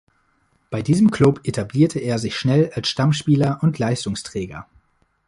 Bei 0.71 0.81
diesem 0.81 1.11
Klub 1.11 1.41
etablierte 1.43 1.99
er 1.99 2.17
sich 2.17 2.35
schnell 2.35 2.71
als 2.73 2.87
Stammspieler 2.89 3.59
und 3.61 3.77
Leistungsträger. 3.77 4.65